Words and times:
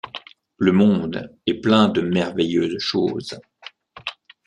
Le 0.57 0.71
monde 0.71 1.31
est 1.45 1.61
plein 1.61 1.87
de 1.87 2.01
merveilleuses 2.01 2.79
choses. 2.79 3.39